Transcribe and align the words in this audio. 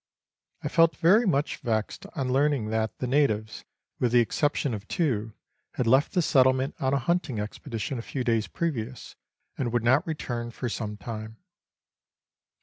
I 0.63 0.67
felt 0.67 0.97
very 0.97 1.27
much 1.27 1.57
vexed 1.57 2.07
on 2.15 2.33
learning 2.33 2.71
that 2.71 2.97
the 2.97 3.05
natives, 3.05 3.65
with 3.99 4.11
the 4.11 4.19
exception 4.19 4.73
of 4.73 4.87
two, 4.87 5.35
had 5.73 5.85
left 5.85 6.13
the 6.13 6.23
settlement 6.23 6.73
on 6.79 6.95
a 6.95 6.97
hunting 6.97 7.39
expedition 7.39 7.99
a 7.99 8.01
few 8.01 8.23
days 8.23 8.47
previous, 8.47 9.15
and 9.59 9.71
would 9.71 9.83
not 9.83 10.07
return 10.07 10.49
for 10.49 10.69
some 10.69 10.97
time. 10.97 11.37